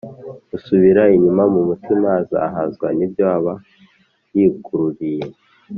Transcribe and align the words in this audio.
Usubira 0.55 1.03
inyuma 1.15 1.43
mu 1.53 1.61
mutima 1.69 2.07
azahazwa 2.21 2.87
nibyo 2.97 3.25
aba 3.35 3.53
yikururiye 4.35 5.27